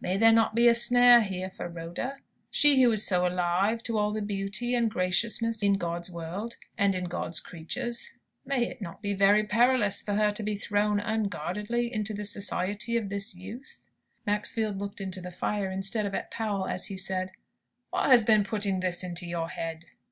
[0.00, 2.18] May there not be a snare here for Rhoda?
[2.48, 7.06] She who is so alive to all beauty and graciousness in God's world, and in
[7.06, 8.14] God's creatures
[8.46, 12.96] may it not be very perilous for her to be thrown unguardedly into the society
[12.96, 13.88] of this youth?"
[14.24, 17.32] Maxfield looked into the fire instead of at Powell, as he said,
[17.90, 19.86] "What has been putting this into your head?"